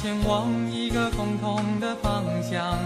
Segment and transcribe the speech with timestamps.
[0.00, 2.78] 前往一个共同的方向。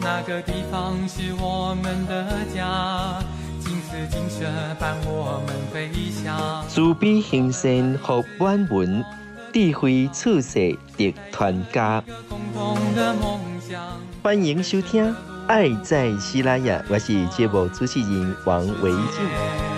[0.00, 3.22] 那个地方是我们的家，
[3.58, 4.44] 金丝金色
[4.78, 6.64] 伴我们飞翔。
[6.68, 9.04] 慈悲行善和万文，
[9.52, 12.02] 智慧处世得团家。
[12.28, 13.80] 共同的梦想。
[14.22, 15.10] 欢迎收听
[15.46, 19.73] 《爱在西拉雅》，我是节目主持人王维静。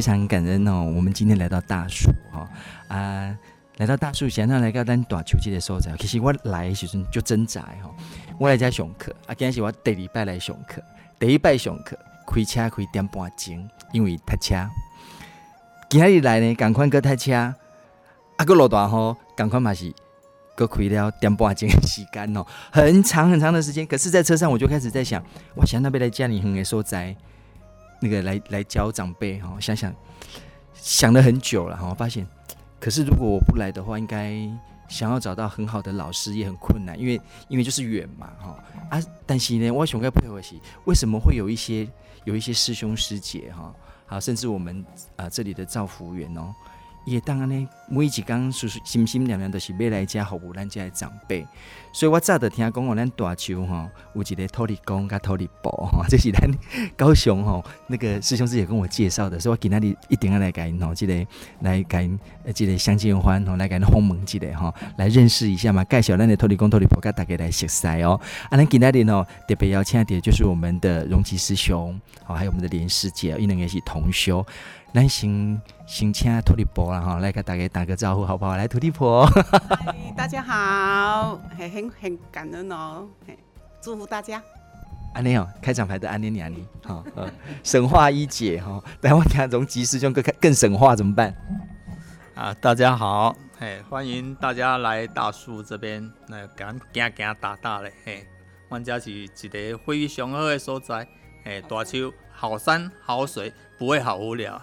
[0.00, 0.82] 非常感恩哦！
[0.82, 2.48] 我们今天来到大树哈
[2.88, 3.36] 啊，
[3.76, 5.94] 来到大树，想要来到咱大树这个所在。
[5.98, 7.94] 其实我来的时阵就挣扎哈，
[8.38, 10.82] 我来这上课啊，今天是我第二摆来上课，
[11.18, 14.70] 第一摆上课开车开点半钟，因为塞车。
[15.90, 19.92] 今日来呢，赶快搁塞车，啊，搁落大雨，赶快嘛是
[20.56, 23.86] 搁开了点半钟的时间哦，很长很长的时间。
[23.86, 25.22] 可是，在车上我就开始在想，
[25.54, 27.14] 我想那边来家里很的所在。
[28.00, 29.94] 那个来来教长辈哈，想想
[30.72, 32.26] 想了很久了哈，发现，
[32.80, 34.34] 可是如果我不来的话，应该
[34.88, 41.86] 想要找到很好的老师也很困难，因为因为就是远嘛哈啊，但是呢，我想该配合起为什么会有一些
[42.24, 43.74] 有一些师兄师姐哈，
[44.06, 44.84] 好，甚至我们
[45.16, 46.54] 啊这里的造福员哦。
[47.10, 51.44] 也当然呢，每一工叔叔心心念念都是要来家服务咱家的长辈，
[51.92, 56.48] 所以我早就听讲哦，咱大树吼有一个土地公甲土地婆吼， 这是咱
[56.96, 61.26] 高雄吼那个师兄师姐跟我介绍的，所以我今仔日一定要来甲因吼，这个
[61.60, 62.18] 来甲因
[62.54, 68.20] 这个相见欢吼，来甲因访问一下吼，来认识一下嘛，介绍咱的土地公土地婆，甲大家来熟悉哦。
[68.50, 74.46] 啊，咱今仔日吼特别邀请的，就是我们的荣吉师兄，好，还有我们的连师姐，因两个是同修。
[74.92, 78.56] 来先先请土地婆啦哈，来给大家打个招呼好不好？
[78.56, 79.24] 来，土地婆，
[80.16, 83.06] 大家好，很很很感恩哦，
[83.80, 84.42] 祝福大家。
[85.14, 87.04] 安尼哦，开场白的安尼你安尼，好，
[87.62, 91.32] 神话一姐哈，等 我听从吉师兄更更神话怎么办？
[92.34, 98.26] 啊，大家好，嘿，欢迎大家来大树这边，来敢行行打打嘞，嘿，
[98.68, 101.06] 阮家是一个非常好的所在，
[101.44, 103.52] 哎，大树好山好水。
[103.78, 104.60] 不会好无聊，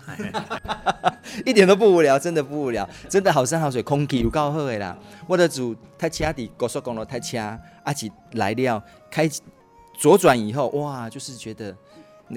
[1.43, 4.95] 一点都不无聊，真的不无聊，真的好山好水，空气有够好的啦。
[5.25, 7.39] 我的主太车的高速公路太车，
[7.83, 8.79] 阿吉来了，
[9.09, 9.27] 开
[9.97, 11.75] 左转以后，哇，就是觉得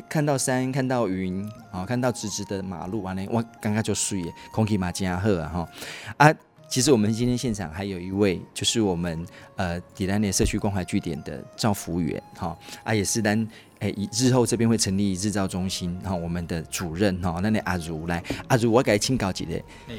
[0.09, 5.69] 看到山，看到云，啊，看到直直的马路，完了，我刚刚就睡了，空气嘛真好啊哈
[6.17, 6.35] 啊。
[6.67, 13.47] 其实我们今天现场还有一位，就是我们呃迪兰内社区关怀据点的赵服员哈啊，也是咱
[13.81, 19.35] 诶以日后这边会成立日照中心哈，我们的主任哈，那那阿如来阿如，我给他请教一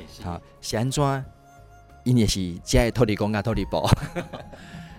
[0.08, 1.26] 下，好，是安怎？
[2.04, 3.88] 因也是家的土地公啊，土地婆。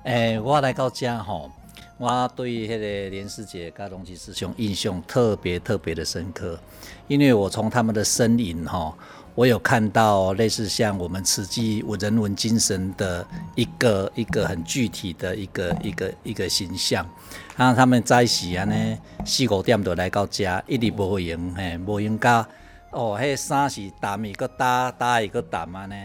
[0.04, 1.50] 诶， 我来到家吼，
[1.98, 6.58] 我对迄个连师姐跟荣吉师兄印象特别特别的深刻，
[7.08, 8.96] 因为我从他们的身影哈。
[9.34, 17.06] 我有看到类似像我们慈济人文精神的一个一个很具体的一个一个一个形象，
[17.56, 22.46] 啊，他们在时安尼四五点就来到家，一直无闲嘿，无闲到
[22.90, 25.96] 哦，迄衫是澹一个打打一个澹啊呢。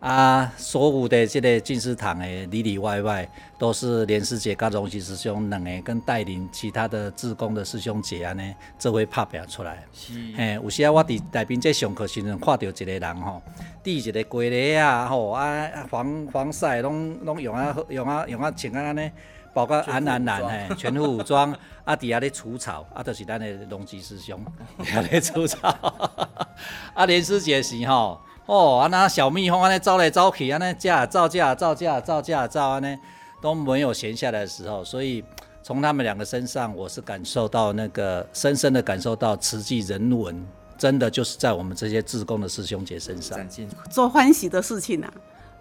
[0.00, 3.28] 啊，所有的这个进士堂的里里外外，
[3.58, 9.84] 都是连师姐跟荣吉师兄两个跟带领其他的志工的师兄姐安尼做伙拍拼出来。
[9.92, 13.42] 是，嘿，有时啊，我伫内边在上课时阵，看到一个人吼，
[13.82, 19.10] 戴一个鸡肋啊，吼啊防防晒拢拢用啊用啊用啊穿啊安尼，
[19.52, 21.52] 包括安安然嘿，全副武装，
[21.84, 24.40] 啊底下咧除草，啊就是咱的荣吉师兄
[24.78, 25.68] 底咧除草，
[26.94, 28.20] 啊连师姐是吼。
[28.48, 32.98] 哦，啊那小蜜蜂安尼走来走去，安尼架造架造架造架造安尼
[33.42, 35.22] 都没有闲下来的时候，所以
[35.62, 40.42] 从他们两个身上，我是感受到那个深深的感受到慈济人文，
[40.78, 43.38] 真的就是在我们这些志工的师兄姐身上
[43.90, 45.12] 做欢喜的事情啊。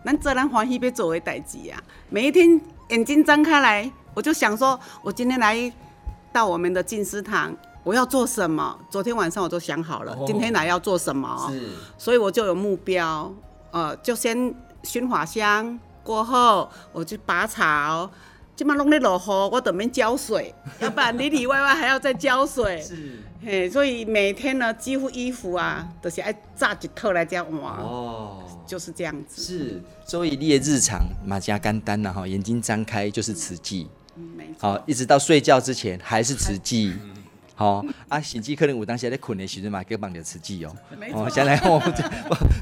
[0.04, 1.84] 那自然欢喜被作为代志啊。
[2.10, 2.50] 每一天
[2.88, 5.70] 眼睛张开来，我就想说，我今天来
[6.32, 7.54] 到我们的静思堂，
[7.88, 8.78] 我要做什么？
[8.90, 11.48] 昨天晚上我都想好了，哦、今天来要做什么。
[11.50, 13.34] 是，所以我就有目标，
[13.72, 14.54] 呃，就先
[14.84, 18.12] 熏花香，过后我去拔草。
[18.58, 22.82] 今嘛拢咧落雨，我等面浇水， 要不然里里外外还要再浇水。
[22.82, 27.72] 是，嘿，所以每天呢，几乎衣服啊，都、就是爱炸一套来这样换。
[27.78, 29.42] 哦，就是这样子。
[29.42, 33.88] 是，所以你的日常马加干单了哈，眼睛张开就是慈济。
[34.60, 36.94] 好，一直到睡觉之前还是慈济。
[37.58, 40.72] 好啊，甚至可能有当时在困的时阵嘛，给绑着吃鸡哦。
[40.96, 41.28] 没错。
[41.28, 41.82] 现在我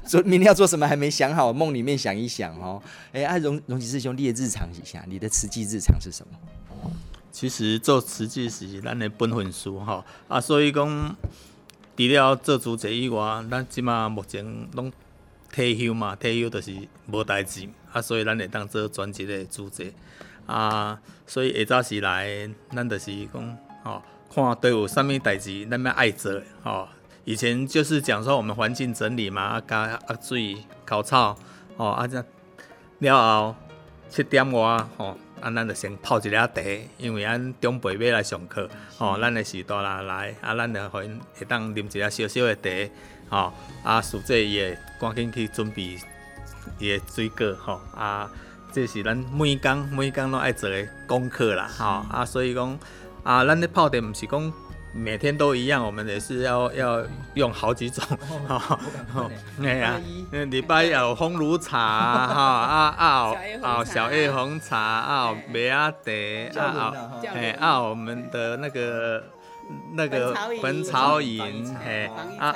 [0.05, 2.81] 做明天要做什么还没想好，梦里面想一想哦。
[3.11, 6.91] 哎、欸，啊，荣荣吉师兄，你的日常一下，你的慈济日常是什么？
[7.29, 11.15] 其实做慈济是咱的本分事哈啊，所以讲
[11.97, 14.45] 除了做主席以外，咱即马目前
[14.75, 14.89] 拢
[15.51, 16.73] 退休嘛，退休就是
[17.11, 19.91] 无代志啊，所以咱会当做专职的主席
[20.45, 24.01] 啊，所以下早时来，咱就是讲吼。
[24.33, 26.87] 看都有啥物代志，咱要爱做吼。
[27.23, 31.35] 以前就是讲说我们环境整理嘛，啊加啊水、沟草，
[31.75, 32.23] 吼啊这
[32.99, 33.55] 了后
[34.09, 36.61] 七点外吼，啊咱就先泡一下茶，
[36.99, 42.91] 因为咱长辈要来上课，吼咱的时代啦来，啊咱就会会当啉一下小小的茶，
[43.29, 45.97] 吼啊属这伊会赶紧去准备
[46.77, 48.29] 伊的水果，吼啊
[48.71, 52.77] 这是咱每工每工拢爱做的功课啦，吼啊所以讲。
[53.25, 54.53] 啊，咱的泡的不是讲
[54.93, 58.01] 每天都一样，我们也是要要用好几种，
[58.47, 58.79] 哈，
[59.61, 59.99] 哎呀，
[60.49, 65.91] 礼拜有烘炉茶，哈啊啊啊小叶红茶啊梅阿
[66.53, 66.93] 茶啊
[67.33, 69.23] 哎啊我们的那个
[69.93, 72.55] 那个本草饮，嘿啊。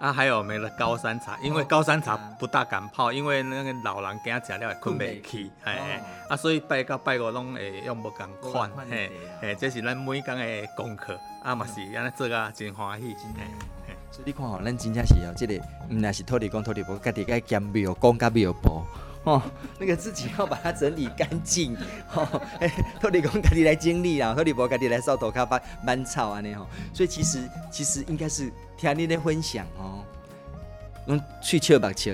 [0.00, 5.50] 啊，还有没了高山茶，因为高山茶不大敢泡，因为那个老人惊食了会困袂去，
[6.28, 9.10] 啊，所以拜到拜五拢会用无共款，嘿，
[9.40, 13.44] 嘿，这是咱每工的功课，啊嘛是安尼做啊真欢喜，嘿，
[13.88, 15.54] 嘿，所以你看吼，咱真正是哦，这个
[15.90, 18.86] 毋但是土地公土地婆，家己该兼庙公甲庙婆，
[19.28, 19.42] 哦，
[19.78, 21.76] 那个自己要把它整理干净，
[22.14, 22.70] 哦，哎，
[23.00, 28.52] 土地公家己来经历啊，托你婆家己来扫土骹、搬草安尼吼，所以其实其实应该是。
[28.80, 30.04] 听你的分享哦，
[31.06, 32.12] 用喙笑目笑，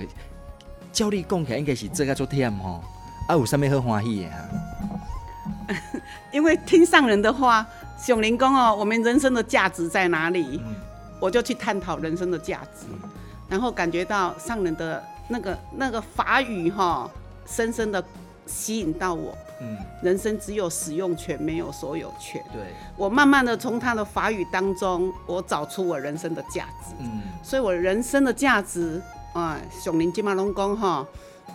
[0.94, 2.82] 照你讲起来应该是这个做忝吼，
[3.28, 5.70] 啊有啥物好欢喜的哈？
[6.32, 7.66] 因为听上人的话，
[7.98, 10.58] 上人讲哦，我们人生的价值在哪里？
[10.64, 10.74] 嗯、
[11.20, 13.10] 我就去探讨人生的价值，嗯、
[13.46, 17.10] 然后感觉到上人的那个那个法语哈，
[17.46, 18.02] 深深的
[18.46, 19.36] 吸引到我。
[19.60, 22.42] 嗯，人生只有使用权，没有所有权。
[22.52, 22.60] 对，
[22.96, 26.92] 我慢慢的从他的法语当中，我找出我人生的价值。
[26.98, 29.00] 嗯，所以我人生的价值
[29.32, 31.06] 啊，熊林金马龙宫哈，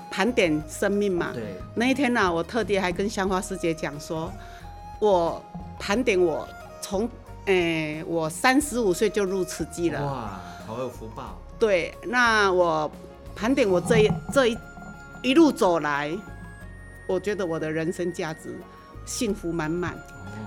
[0.09, 1.31] 盘点生命嘛。
[1.33, 1.43] 对，
[1.75, 4.31] 那一天呢、啊，我特地还跟香花师姐讲说，
[4.99, 5.43] 我
[5.77, 6.47] 盘点我
[6.81, 7.03] 从，
[7.45, 10.05] 诶、欸，我三十五岁就入慈济了。
[10.05, 11.37] 哇，好有福报。
[11.59, 12.89] 对，那我
[13.39, 14.57] 盘点我这一这一
[15.21, 16.17] 一路走来。
[17.07, 18.53] 我觉得我的人生价值
[19.03, 19.97] 幸福满满，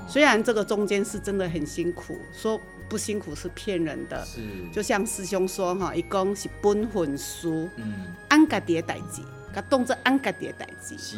[0.06, 4.24] 虽然这个中间是真的很辛苦，说不辛苦是骗人的。
[4.24, 9.22] 是，就像师兄说哈，一共是本分书，嗯，按家己的代志，
[9.52, 10.96] 甲当作按家己的代志。
[10.96, 11.16] 是，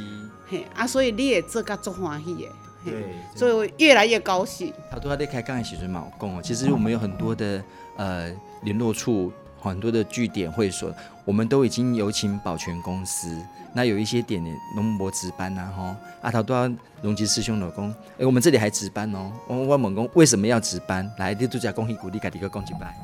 [0.48, 2.48] 嘿啊，所以你也做甲足欢喜的，
[2.86, 3.04] 对，
[3.36, 4.72] 所以我越来越高兴。
[4.90, 7.62] 好多在开讲的时阵嘛有讲哦，其实我们有很多的
[7.98, 9.30] 呃联络处，
[9.64, 10.92] 很多的据点会所，
[11.24, 13.36] 我们都已经有请保全公司。
[13.72, 16.70] 那有一些点点拢无值班呐，吼，啊，头拄啊，
[17.02, 21.10] 荣吉师兄老公，诶、欸，我们这里还值班哦，我我问讲为什么要值班？
[21.18, 22.94] 来，你拄只恭喜鼓励家己个讲一摆。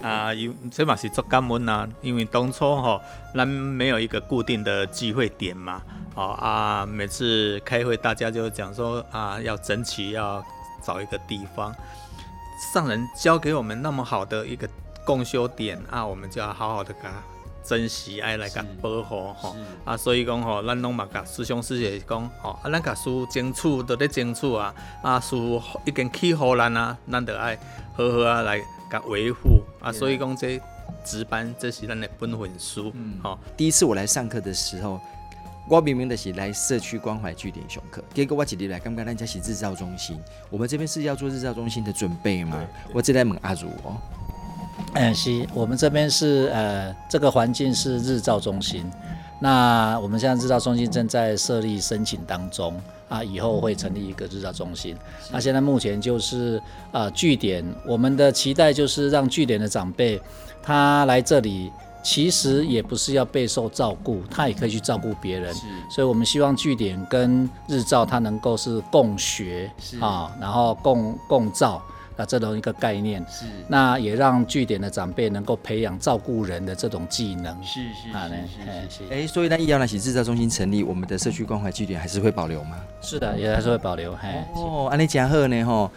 [0.00, 3.00] 啊，有这嘛是做感恩啊，因为当初吼，
[3.34, 5.82] 咱没有一个固定的聚会点嘛，
[6.14, 10.42] 哦啊，每次开会大家就讲说啊，要争取要
[10.82, 11.74] 找一个地方，
[12.72, 14.66] 上人交给我们那么好的一个
[15.04, 17.12] 共修点啊，我们就要好好的干。
[17.66, 19.56] 珍惜爱来甲保护吼，
[19.86, 27.56] 啊，所以讲吼，咱拢嘛甲师兄师姐讲吼，啊，咱甲书争取都咧争取啊，啊，书已经起好咱啊，咱得爱
[27.96, 30.60] 好好啊来甲维护啊，所以讲这
[31.06, 32.92] 值班这是咱的本分书。
[32.94, 35.00] 嗯，好，第一次我来上课的时候，
[35.66, 40.20] 我明明的是来社区关怀据点上课，结果我一日来，感觉咱家是日照中心，
[40.50, 43.96] 我们这边是要做日照中心的准备吗，我正在问阿如哦。
[44.94, 48.90] 嗯，是我们这边是呃，这个环境是日照中心。
[49.40, 54.96] 那我们现在日照中心正在设立申请当中啊，以后会成立一个日照中心。
[55.30, 56.62] 那现在目前就是
[56.92, 60.20] 呃据点，我们的期待就是让据点的长辈
[60.62, 61.70] 他来这里
[62.02, 65.52] 其实也不是要备受照顾，他也可以去照顾别人。
[65.52, 71.82] 是所以我们希望据点跟日照它能够是共学啊，然后共共照
[72.16, 73.24] 啊这种一个概念。
[73.28, 77.56] 是那也让据点的长辈能够培养照顾人的这种技能。
[77.62, 82.76] 是是啊呢是是是哎所以呢医疗那些日照中心成立，我们的社区关怀据点还是会保留吗？
[83.00, 84.14] 是的，也还是会保留。
[84.14, 85.90] 嘿，哦，安尼加贺呢吼，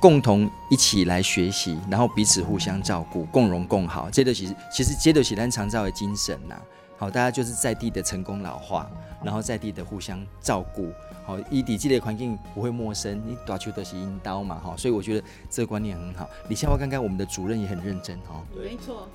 [0.00, 4.10] 共同一起来学习，然后彼此互相照顾，共荣共好。
[4.10, 6.54] 这都其实其实这都是咱长照的精神呐。
[6.98, 8.90] 好，大家就是在地的成功老化，
[9.22, 10.92] 然后在地的互相照顾。
[11.26, 16.28] 好，以地基的环境不会陌生，你打球都是引刀嘛哈，所以我觉得这个观念很好。
[16.48, 19.08] 李夏华刚刚我们的主任也很认真哈，没错，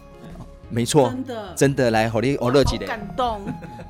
[0.69, 1.53] 没错，真的。
[1.55, 3.41] 真的来好你我乐极的，感动，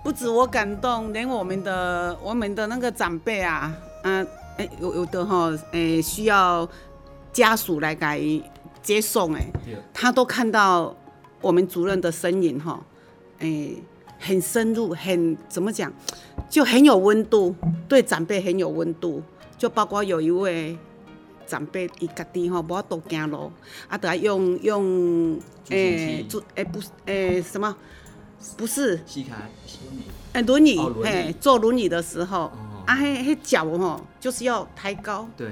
[0.03, 3.73] 不止我感动，连我们的我们的那个长辈啊，
[4.03, 4.25] 嗯、
[4.57, 6.67] 呃，哎，有有的哈，哎，需要
[7.31, 8.43] 家属来给
[8.81, 9.45] 接送，哎，
[9.93, 10.93] 他都看到
[11.39, 12.79] 我们主任的身影哈，
[13.39, 13.69] 哎，
[14.19, 15.91] 很深入，很怎么讲，
[16.49, 17.55] 就很有温度，
[17.87, 19.21] 对长辈很有温度，
[19.57, 20.77] 就包括有一位
[21.45, 23.51] 长辈伊家己吼，无法度行路，
[23.87, 25.39] 啊，得用用
[25.69, 27.75] 诶，助诶不诶什么，
[28.57, 29.35] 不是，西卡，
[30.33, 31.27] 诶轮椅，哦轮椅。
[31.27, 32.51] 嘿，坐轮椅的时候，哦。
[32.87, 35.47] 啊，迄迄脚吼，就是要抬高，对，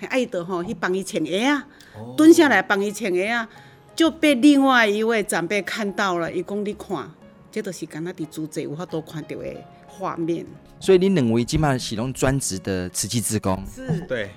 [0.00, 1.64] 嘿，爱得吼去帮伊穿鞋啊，
[1.96, 2.14] 哦。
[2.16, 3.48] 蹲下来帮伊穿鞋啊，
[3.94, 7.08] 就被另外一位长辈看到了，伊讲你看，
[7.52, 9.56] 这都是敢若伫主席有法度看到的
[10.00, 10.46] 画面，
[10.80, 14.00] 所以你两位今嘛启动专职的瓷器之工，是。
[14.08, 14.30] 对，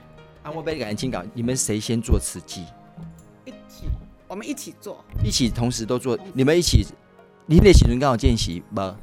[0.43, 2.65] 啊，我被感情搞，你们谁先做瓷器？
[3.45, 3.85] 一起，
[4.27, 5.03] 我们一起做。
[5.23, 6.85] 一起同时都做，你们一起，
[7.45, 8.97] 你那时阵刚好见习吗？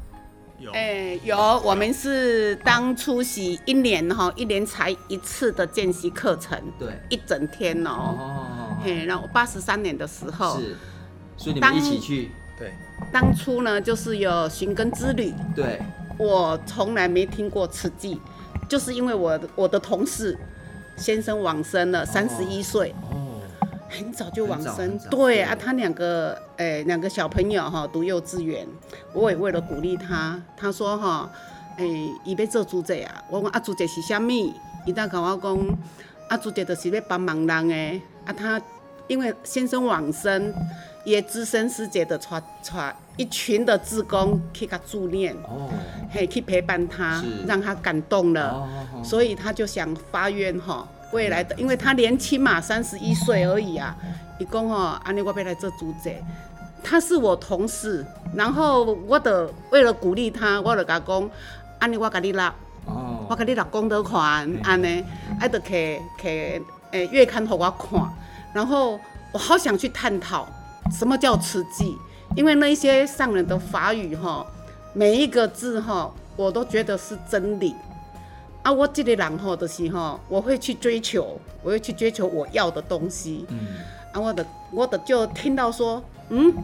[0.59, 0.71] 有。
[0.73, 7.90] 哎、有，我们是当出席一年哈，一年才一次的见习课程，对，一整天哦。
[7.90, 10.76] 哦，嘿，然后八十三年的时候，是，
[11.38, 12.75] 所以你们一起去，对，
[13.11, 15.81] 当初呢就是有寻根之旅，对，
[16.20, 18.20] 我从来没听过慈济，
[18.68, 20.38] 就是因为我的我的同事
[20.94, 23.40] 先生往生了，三十一岁，哦，
[23.88, 24.98] 很早就往生。
[25.08, 28.68] 对对啊，他两个诶两个小朋友哈读幼稚园，
[29.14, 31.30] 我也为了鼓励他，他说哈
[31.78, 34.30] 诶伊要做主席啊，我讲啊主席是啥物？
[34.84, 35.58] 伊当跟我讲
[36.28, 38.60] 啊主席就是要帮忙人诶，啊他
[39.08, 40.52] 因为先生往生，
[41.04, 45.69] 也资深师姐的带带一群的志工去给他助念，哦，
[46.11, 48.50] 嘿去陪伴他，让他感动了。
[48.50, 48.69] 哦，
[49.02, 53.97] 所以他就想发愿哈，未来的，因为他年轻嘛，三十一岁而已啊。
[54.38, 56.11] 伊讲吼，安尼我要来做主者，
[56.83, 58.04] 他是我同事，
[58.35, 61.30] 然后我的为了鼓励他，我就甲讲，
[61.78, 62.54] 安尼我甲你拉，
[62.87, 65.04] 哦，我甲你拉功德款，安尼，
[65.38, 68.00] 爱得摕摕诶月刊互我看，
[68.54, 68.99] 然后
[69.33, 70.49] 我好想去探讨
[70.90, 71.96] 什么叫慈济，
[72.37, 74.46] 因为那一些上人的法语哈，
[74.92, 77.75] 每一个字哈，我都觉得是真理。
[78.62, 83.46] 啊，我这个人吼，的是吼，我会去追求，我会去追求我要的东西。
[83.49, 83.58] 嗯，
[84.12, 86.54] 啊，我的我的就听到说，嗯，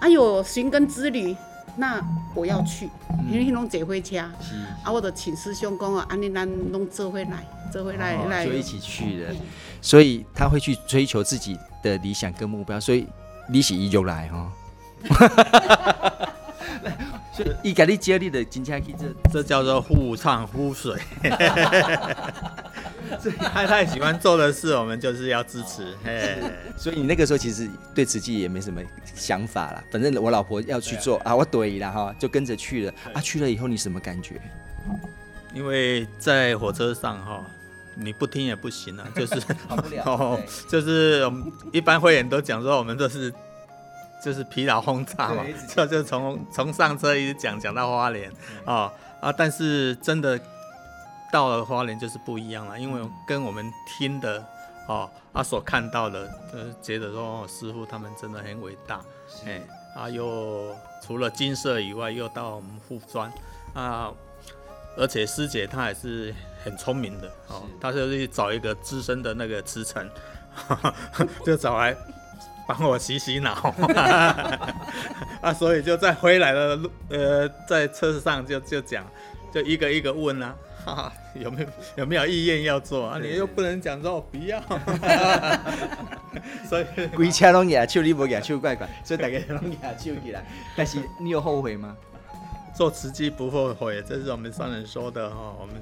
[0.00, 1.36] 哎呦，寻根之旅，
[1.76, 2.02] 那
[2.34, 2.90] 我要去，
[3.30, 4.16] 因为迄种坐火车。
[4.40, 8.44] 是，啊，我的请师兄讲啊，安尼咱拢做伙来，做伙来来。
[8.44, 9.34] 哦就一起去的，
[9.80, 13.06] 所以他会去追求自己的理想跟目标，所以
[13.48, 14.52] 你是伊就来哈。
[17.32, 20.98] 所以伊甲你接你的真正去这，这叫做互唱互水。
[23.52, 25.94] 太太喜欢做的事，我们就是要支持。
[26.02, 26.38] 嘿，
[26.78, 28.80] 所以你那个时候其实对慈济也没什么
[29.14, 33.20] 想法啦，反正我老婆要去做啊，我对啦哈，就跟着去了啊。
[33.20, 34.40] 去了以后你什么感觉？
[35.52, 37.44] 因为在火车上哈，
[37.96, 39.42] 你不听也不行啊， 就是
[40.04, 40.38] 哦，
[40.68, 43.32] 就是我们一般会员都讲说，我们都是
[44.22, 48.30] 就是疲劳轰炸嘛对一直，就就从从上车一直讲讲到花莲
[48.64, 50.38] 啊啊，但是真的
[51.32, 54.44] 到了花莲就是不一样了，因为跟我们听的
[54.86, 59.00] 哦啊所看到的，就是觉得说、哦、师傅他们真的很伟大，
[59.46, 59.62] 哎
[59.96, 63.32] 啊又除了金色以外，又到我们护专
[63.72, 64.12] 啊。
[64.96, 66.34] 而且师姐她也是
[66.64, 70.08] 很聪明的哦，她就去找一个资深的那个慈诚，
[71.44, 71.94] 就找来
[72.66, 73.52] 帮我洗洗脑
[75.40, 79.04] 啊，所以就在回来的路，呃，在车上就就讲，
[79.52, 80.54] 就一个一个问啊，
[81.34, 83.18] 有没有有没有意愿要做啊？
[83.22, 84.60] 你又不能讲说我不要，
[86.68, 86.84] 所以
[87.14, 90.44] 规车拢举手，你无举手怪怪，所以大家拢举手起来。
[90.76, 91.96] 但是你有后悔吗？
[92.76, 95.54] 做慈济不后悔，这是我们上人说的哈。
[95.58, 95.74] 我们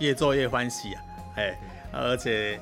[0.00, 1.02] 越做越欢喜啊，
[1.36, 1.56] 哎，
[1.92, 2.58] 而且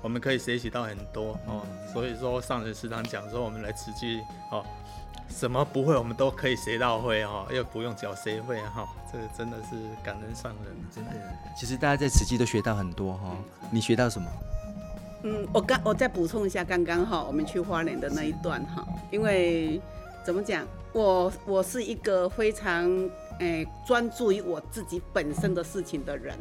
[0.00, 1.60] 我们可以学习到很多哦。
[1.92, 4.64] 所以说上人时常讲说，我们来慈济哦，
[5.28, 11.10] 什么不会，我们都可以学到会哈，又不用缴学费哈，这个真的是感恩上人，真的。
[11.54, 13.36] 其实大家在慈济都学到很多哈，
[13.70, 14.26] 你学到什么？
[15.24, 19.80] 嗯，我刚我再补充一下刚刚哈，我们去花莲的那一段哈，因为
[20.24, 22.88] 怎么讲，我我是一个非常
[23.38, 26.38] 诶专注于我自己本身的事情的人，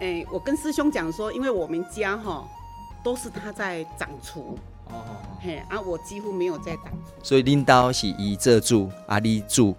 [0.00, 2.44] 诶，我跟师兄讲说，因为我们家哈
[3.04, 4.58] 都是他在掌厨。
[4.86, 9.74] 哦，嘿啊，我几乎没有在当，所以领导是伊这住，阿里住，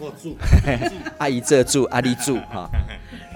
[0.00, 0.34] 我住，
[1.18, 2.68] 阿姨这住，阿里住哈。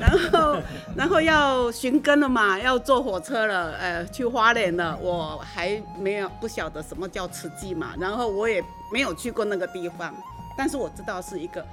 [0.01, 0.63] 然后，
[0.97, 4.97] 然后要寻根了嘛， 要坐火车了，呃，去花莲了。
[5.01, 10.15] 我还没有不晓得什么叫慈济嘛，然后我也没有去过那个地方，
[10.57, 11.65] 但是我知道是一个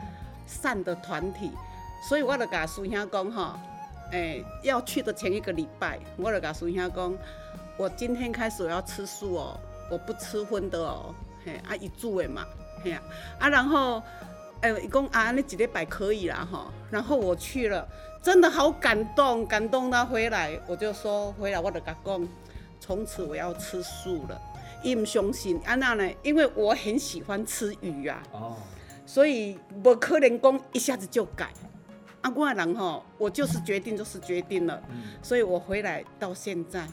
[0.46, 1.51] 善的团体，
[2.07, 3.57] 所以我就跟师兄讲哈，
[4.12, 7.13] 哎，要去的前一个礼拜，我就跟师兄讲。
[7.79, 9.60] 我今天开始我要吃素哦，
[9.91, 11.13] 我不吃荤的哦，
[11.46, 12.43] 嘿，啊一煮的嘛，
[12.84, 13.00] 嘿啊，
[13.38, 14.01] 啊然后，
[14.62, 17.88] 哎、欸，一共啊那几礼拜可以啦哈，然后我去了，
[18.22, 22.28] 真的好感动，感动到回来，我就说回来我的甲讲，
[22.80, 24.42] 从此我要吃素了，
[24.84, 28.58] 伊唔相信，啊那呢，因为我很喜欢吃鱼啊，哦，
[29.06, 31.50] 所以无可能讲一下子就改，
[32.22, 36.86] 啊我人吼，我就是决定就是决定了，嗯、所以我回来到现在。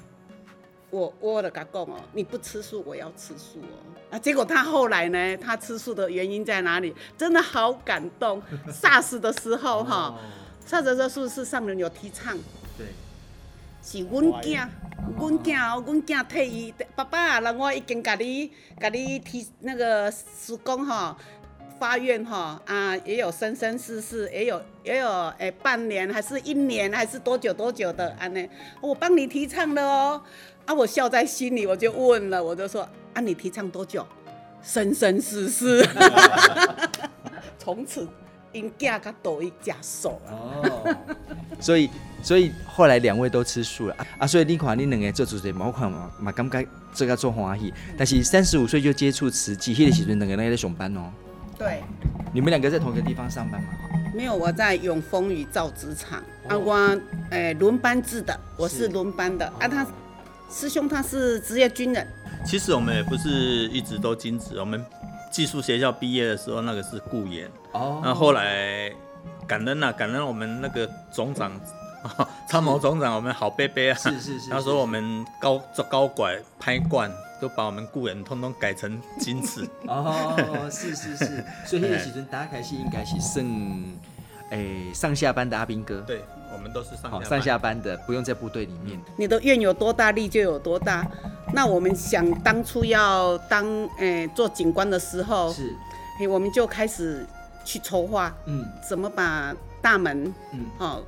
[0.91, 3.83] 我我的甲讲哦，你不吃素，我要吃素哦。
[4.13, 6.95] 啊，结果他后来呢，他吃素的原因在哪里？
[7.19, 8.41] 真的好感动。
[8.71, 10.17] SARS 的时候哈
[10.71, 12.37] 的时候是上人有提倡，
[12.77, 12.87] 对，
[13.83, 14.69] 是阮囝，
[15.19, 21.17] 阮囝哦，阮囝替伊，爸爸，让我已经甲你，甲你提那个师公哈。
[21.77, 28.49] 发愿哈啊，也有生生世世，也有也有诶、欸，半年还是一年还是多久多久的安呢？
[28.81, 30.23] 我帮你提倡了哦，
[30.67, 34.07] 啊，我笑在心里，我就问了，我就说啊，你提倡多久？
[34.63, 35.85] 生生世世，
[37.59, 38.09] 从此
[38.55, 40.97] 因嫁个抖一家手哦，
[41.61, 41.91] 所以
[42.23, 46.65] 所以后来两位都吃素了啊，所以你看你两个做主持人，冇看嘛嘛感觉
[46.95, 51.11] 这个做欢喜，但是三十五岁就接触慈济，迄个时阵两个人在上班哦。
[51.59, 51.83] 对，
[52.33, 53.69] 你们两个在同一个地方上班吗？
[54.15, 56.23] 没有，我在永丰宇造纸厂。
[56.49, 56.75] 啊，我
[57.31, 59.47] 诶轮班制的，我是轮班的。
[59.59, 59.85] 啊，他
[60.51, 62.07] 师兄他是职业军人。
[62.45, 63.31] 其实我们也不是
[63.69, 64.85] 一直都兼职，我们
[65.35, 67.51] 技术学校毕业的时候那个是顾炎。
[67.73, 68.01] 哦。
[68.05, 68.93] 那后来
[69.49, 71.51] 感恩啊，感恩我们那个总长。
[72.47, 73.95] 参谋总长，我们好贝贝啊！
[73.95, 74.51] 是是是。
[74.51, 79.67] 他说我们高做高拐拍惯，都把我们雇人通通改成金子。
[79.89, 81.43] 哦，是是是。
[81.65, 83.83] 所以那个时阵大家开始应该是剩，
[84.51, 86.03] 诶，上下班的阿兵哥。
[86.03, 86.23] 对，
[86.55, 88.99] 我们都是上下班上下班的，不用在部队里面。
[89.17, 91.07] 你的愿有多大，力就有多大。
[91.53, 93.67] 那我们想当初要当
[93.99, 95.75] 诶做警官的时候，是，
[96.29, 97.27] 我们就开始
[97.65, 101.03] 去筹划，嗯，怎么把大门，嗯，哦。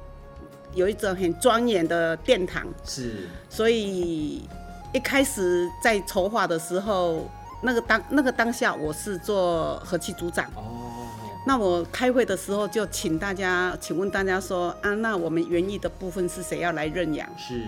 [0.74, 4.46] 有一种很庄严的殿堂，是，所以
[4.92, 7.26] 一开始在筹划的时候，
[7.62, 10.44] 那个当那个当下，我是做和气组长。
[10.54, 11.08] 哦，
[11.46, 17.26] 那我开会的时候就请大家，请问大家说啊，那我们园艺的部分是谁要来认养？
[17.38, 17.62] 是，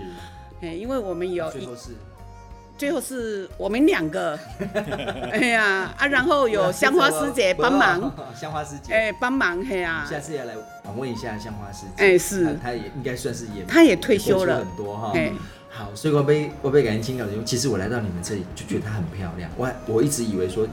[0.61, 1.67] 哎，因为我们有一。
[2.77, 4.39] 最后是我们两个，
[5.33, 8.93] 哎呀啊，然后有香花师姐帮忙， 香花师姐。
[8.93, 14.59] 哎帮忙嘿呀，下次要来访问一下香花师姐，哎是，她也应该算是也，她也退休了。
[14.59, 15.13] 很多哈，
[15.69, 20.65] 好，所以我被我被感恩请教的，其实我来到你们这里就觉得她很漂亮，我我一直以为说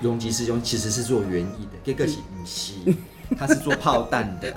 [0.00, 2.74] 荣吉师兄其实是做园艺的，这个是不是？
[3.38, 4.50] 他是做炮弹的，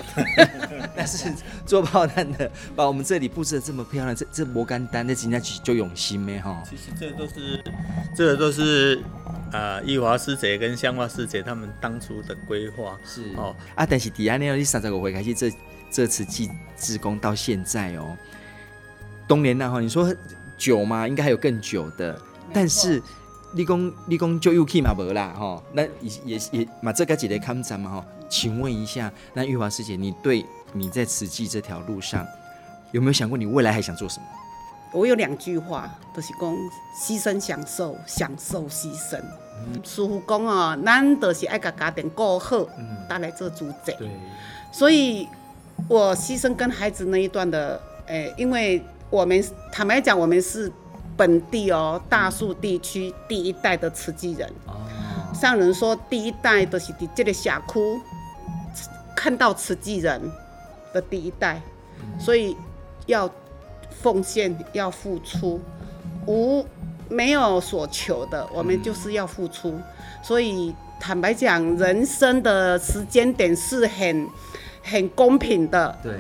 [0.95, 1.29] 但是
[1.65, 6.63] 做炮弹的把我们这里布置的这么漂亮，这这摩干丹那人家就用心没哈。
[6.69, 7.61] 其实这都是，
[8.15, 9.03] 这个都是
[9.51, 15.51] 呃，玉华师姐跟香花师姐他们当初的规划是哦啊，但是底下那你三十五回开始这
[15.91, 18.15] 这次祭志工到现在哦，
[19.27, 20.15] 冬年那哈，你说
[20.57, 21.05] 久吗？
[21.05, 22.17] 应该还有更久的，
[22.53, 23.03] 但是。
[23.53, 32.25] 立功立功就又去嘛无啦哈，那也也也嘛这个几个看展嘛哈，请问一下，那玉华师姐，你对你在慈济这条路上
[32.91, 34.25] 有没有想过你未来还想做什么？
[34.93, 36.55] 我有两句话，都、就是讲
[36.97, 39.19] 牺牲享受，享受牺牲。
[39.83, 42.65] 师父讲哦，咱都是爱甲家庭过好，
[43.09, 43.93] 带来做主宰。
[43.99, 44.09] 对，
[44.71, 45.27] 所以
[45.89, 50.71] 我牺牲跟孩子那一段的，诶、欸，因为我们坦白讲，我们是。
[51.21, 54.51] 本地哦，大树地区第一代的慈济人，
[55.35, 57.99] 上人说第一代都是在这个峡谷
[59.15, 60.19] 看到慈济人
[60.91, 61.61] 的第一代，
[62.19, 62.57] 所以
[63.05, 63.29] 要
[63.91, 65.61] 奉献，要付出，
[66.25, 66.65] 无
[67.07, 69.69] 没有所求的，我们就是要付出。
[69.69, 69.83] 嗯、
[70.23, 74.27] 所以坦白讲，人生的时间点是很
[74.81, 75.95] 很公平的。
[76.01, 76.15] 对，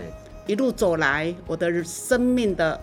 [0.45, 2.79] 一路走来，我的生命的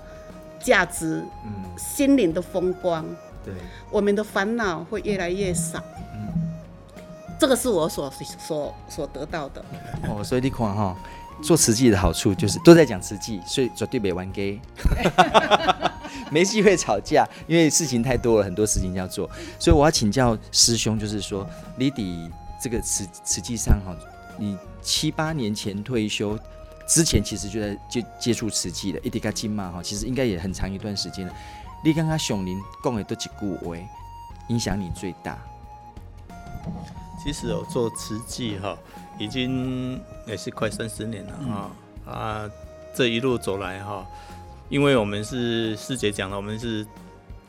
[0.60, 3.04] 价值，嗯，心灵的风光，
[3.44, 3.54] 对，
[3.90, 5.82] 我们的烦恼会越来越少。
[6.14, 6.50] 嗯，
[7.38, 9.64] 这个是我所所所得到的。
[10.08, 10.96] 哦，所以你看哈，
[11.42, 14.60] 做慈济的好处就是都在讲慈济，所以绝对别玩 gay。
[16.30, 23.96] 没机会吵架，因为事情太多了，很多事情要做，所以我要请教师兄，就是说，李迪这个慈慈济上哈，
[24.36, 26.38] 你七八年前退休
[26.88, 31.32] 之前，其实就在接接触瓷器的，一直到今嘛哈，其实应该也很长一段时间了。
[31.84, 33.76] 你刚刚熊林讲的都几句话，
[34.48, 35.38] 影响你最大？
[37.22, 38.76] 其实我做瓷器哈，
[39.18, 41.70] 已经也是快三十年了哈、
[42.06, 42.50] 嗯、啊，
[42.94, 44.06] 这一路走来哈。
[44.70, 46.86] 因为我们是师姐讲了，我们是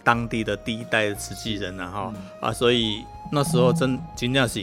[0.04, 4.62] 当地的第一代的慈济人了，哈啊，所以那时候真真的是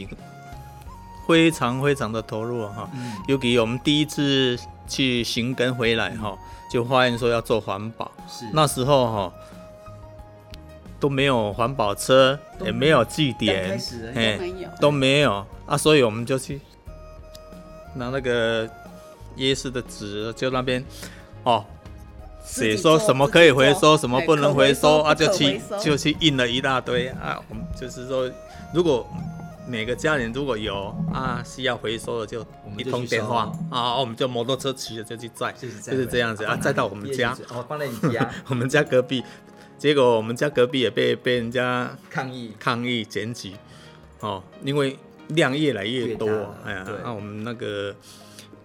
[1.27, 2.89] 非常非常的投入哈。
[3.27, 6.37] 尤其我们第一次去寻根回来哈，
[6.71, 8.11] 就发现说要做环保，
[8.53, 9.33] 那时候哈
[10.99, 13.79] 都没有环保车，也没有据点，
[14.15, 14.39] 哎，
[14.79, 16.61] 都没有啊，所以我们就去
[17.93, 18.67] 拿那个
[19.37, 20.83] 椰丝的纸，就那边
[21.43, 21.65] 哦。
[22.49, 25.13] 写说什么可以回收，什么不能回收啊？
[25.13, 27.37] 就去就去印了一大堆啊！
[27.49, 28.31] 我们就是说，
[28.73, 29.05] 如果
[29.67, 32.45] 每个家人如果有啊需要回收的，就
[32.77, 37.37] 一通电话啊，我们就摩托车骑着就去载，就是这样子啊，载到我们家。
[37.49, 39.23] 哦， 放在你家， 我们家隔壁。
[39.77, 43.53] 结果我们家隔壁也被被人家抗议抗议检举
[44.21, 46.27] 哦，因为量越来越多。
[46.63, 47.95] 哎呀，那我们那个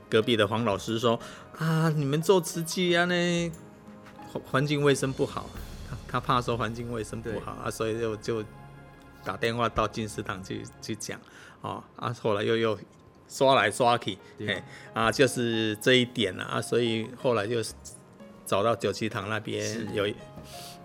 [0.09, 1.19] 隔壁的黄老师说
[1.59, 3.53] 啊，你们做瓷器啊呢？
[4.51, 5.51] 环境卫生不好，
[5.91, 8.45] 他他怕说环境卫生不好啊，所以就就
[9.25, 11.21] 打电话到进士堂去去讲，
[11.61, 12.79] 哦啊，后来又又
[13.29, 17.63] 刷来刷去，嘿啊，就是这一点啊，所以后来就
[18.45, 20.07] 找到九七堂那边有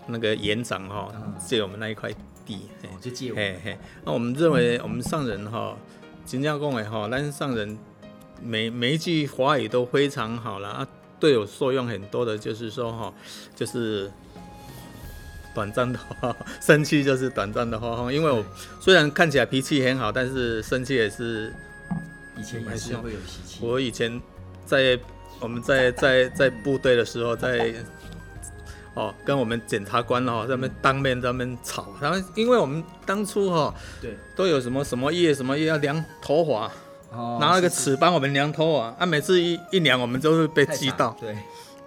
[0.06, 2.10] 那个园长哈，借我们那一块
[2.46, 2.68] 地，
[3.00, 5.76] 就借我，嘿嘿，那我们认为我们上人哈，
[6.24, 7.78] 金家公委哈，但上人
[8.42, 10.88] 每每一句话语都非常好了啊。
[11.20, 13.12] 对我作用很多的，就是说哈，
[13.56, 14.08] 就是
[15.54, 18.44] 短暂的话，生气就是短暂的话，因为我
[18.80, 21.52] 虽然看起来脾气很好，但是生气也是
[22.36, 23.58] 以前也是会有脾气。
[23.60, 24.20] 我以前
[24.64, 24.98] 在
[25.40, 27.74] 我们在在在部队的时候，在
[28.94, 36.70] 哦跟我们检察官哦在那边当面在那边吵，他们因为我们当初哈对都有什么什么业什么业要量头发。
[37.10, 41.34] 拿那个尺帮我们量头啊，啊，每次一一量，我们都会被击到，对，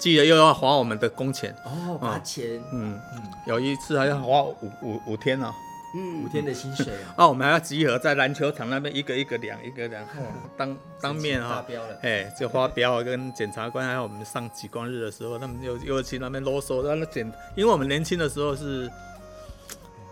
[0.02, 5.54] 记得又要花我们的工钱，哦，花钱，嗯嗯，有一次还要花五五五天呢，
[5.96, 10.04] 嗯，五天的薪水哦， 啊，我们还要集合在篮球场那边一个一个量，一个量，
[10.58, 11.64] 当当面哈，
[12.02, 18.90] 哎，就发飙，跟检察官还有我们上极光日的时候，他们又又去那边啰嗦，让那检，因为我们年轻的时候是。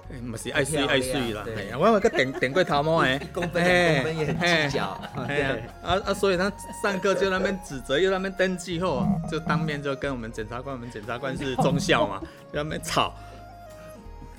[0.09, 4.85] 唔是爱水爱水啦，系啊，我有个顶 顶过头毛诶，公分公分也很计较，
[5.83, 6.01] 啊。
[6.03, 12.19] 啊，所以他上课就那边指责，又那边登记后，就当面就跟我们检察官，我们检察官是中校嘛，
[12.51, 13.13] 就那边吵，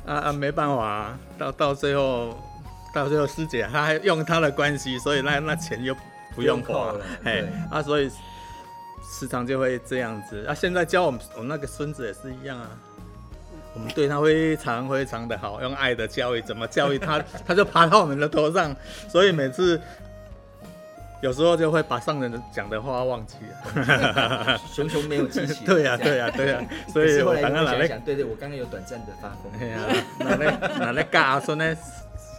[0.05, 2.37] 啊啊，没办法啊，到到最后，
[2.93, 5.95] 到最后师姐她还用她的关系，所以那那钱又
[6.35, 6.91] 不用花。
[6.91, 8.11] 了，哎，啊，所以
[9.09, 12.69] 时常就会这样子，啊，现在教我们我那个孙子也是一样啊。
[13.75, 18.75] 我们对他非常非常的好，用爱的教育，怎么教育他， 他就爬到我们的头上，
[19.09, 19.81] 所以每次
[21.21, 23.37] 有时候就会把上人讲的话忘记
[23.75, 24.59] 了。
[24.73, 25.65] 熊熊没有记起。
[25.65, 26.65] 对呀、啊，对呀、啊，对呀、啊。
[26.93, 27.87] 所以我刚刚哪来？
[27.87, 29.53] 对对，我刚刚有短暂的发疯。
[29.59, 29.79] 对呀，
[30.19, 31.77] 拿来拿来教阿孙呢？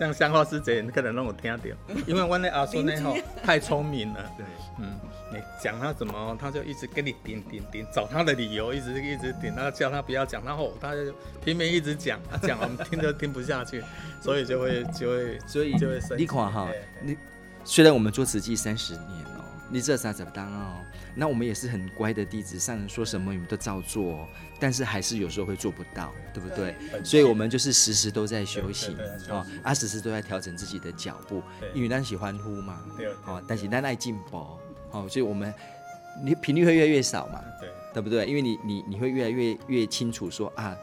[0.01, 1.63] 像香花师姐，你可能让我听到，
[2.07, 4.31] 因为我那阿叔呢吼太聪明了。
[4.35, 4.45] 对，
[4.79, 4.99] 嗯。
[5.33, 11.13] 你讲他怎么，他就一直跟你顶顶顶，找他的理由，一直一直顶，他叫他不要讲，然后他就
[11.45, 13.81] 拼命一直讲，他 讲我们听都听不下去，
[14.19, 16.15] 所以就会就会所以就会生气。
[16.17, 16.67] 你看哈，
[17.01, 17.15] 你
[17.63, 19.05] 虽然我们做慈济三十年
[19.37, 19.40] 哦，
[19.71, 20.77] 你这啥怎么当哦？
[21.15, 24.27] 那我们也是很乖的弟子，上人说什么你们都照做，
[24.59, 26.75] 但是还是有时候会做不到，对不对？
[27.03, 28.97] 所以我们就是时时都在修行
[29.29, 31.41] 哦，啊时时都在调整自己的脚步，
[31.73, 32.81] 因为咱喜欢呼嘛，
[33.25, 34.45] 哦，但是咱爱进步。
[34.91, 35.53] 哦，所以我们
[36.21, 38.25] 你频率会越来越少嘛，对，对不对？
[38.25, 40.75] 因为你你你会越来越越清楚说啊，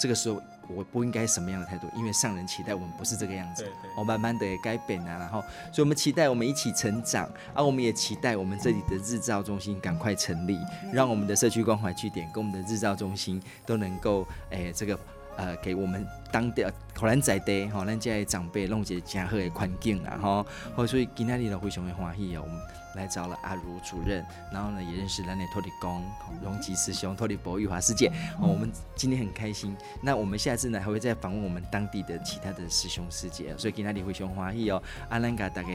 [0.00, 5.40] 这个时候我不应该什么样的态度，因为上人期待我们不是这个样子，我慢慢的也改变啊，然后
[5.72, 10.58] 所以我们期待我们一起成长，而、啊、我们也期待我们这里的日照中心赶快成立，
[10.92, 14.98] 让我们的社区关怀据点跟我们的日照中心都能够诶这个
[15.36, 22.60] 呃给我们当地可能在地吼，咱这些长辈弄一个真好的环境啊吼，好，所以今天你都非常的欢喜哦，我们
[22.94, 26.04] 来找了阿如主任，然后呢也认识咱的土地公
[26.42, 29.74] 荣吉师兄、土地伯玉华师姐，哦，我们今天很开心。
[30.02, 34.82] 那我们下次呢还会再访问我们当地的其他的师兄师姐，所以今天你非常欢喜哦。
[35.08, 35.68] 阿兰嘎大家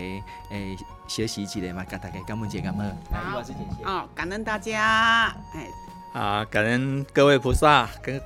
[0.52, 2.96] 诶学习起来嘛，嘎大家感恩节感恩。
[3.12, 3.42] 好，
[3.84, 8.22] 哦，感恩大家，哎，啊，感恩各位菩萨跟。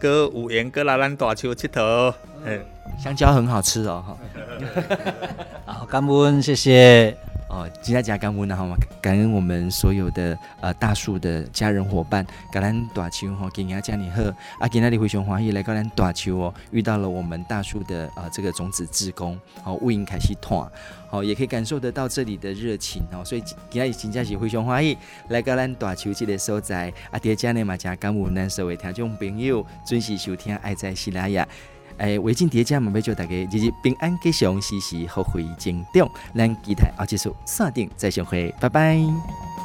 [0.00, 2.58] 哥五元哥来咱大树佚佗，嗯，
[2.98, 4.16] 香蕉很好吃哦，哈，
[5.66, 7.14] 好，感恩，谢谢。
[7.50, 8.76] 哦，今天加感恩，好吗？
[9.02, 14.22] 感恩我们所有的呃大树的家人伙伴，感恩大树哈，今天家你好，
[14.60, 20.70] 啊，今天你非常欢喜来到咱大树哦，遇到了我们大树的呃这个种子志工，好，为因开始团，
[21.08, 24.96] 好，也可以感受得到这里的热情哦，所以今天真正是非常欢喜
[25.28, 31.46] 来到咱大树这个所在，啊，爹家呢嘛加感恩咱所有听众朋友准时收听爱在西拉雅。
[31.98, 36.08] 诶，围巾叠加嘛，要祝大家日日平安吉祥，时时福慧增长。
[36.34, 39.59] 咱期待后结束，锁定再相会，拜拜。